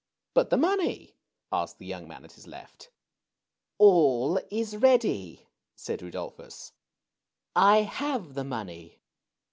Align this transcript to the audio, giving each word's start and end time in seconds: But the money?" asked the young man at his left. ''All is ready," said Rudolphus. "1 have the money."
But 0.33 0.49
the 0.49 0.57
money?" 0.57 1.13
asked 1.51 1.77
the 1.77 1.85
young 1.85 2.07
man 2.07 2.25
at 2.25 2.31
his 2.31 2.47
left. 2.47 2.89
''All 3.79 4.43
is 4.49 4.75
ready," 4.77 5.45
said 5.75 5.99
Rudolphus. 6.01 6.71
"1 7.53 7.83
have 7.83 8.33
the 8.33 8.43
money." 8.43 8.99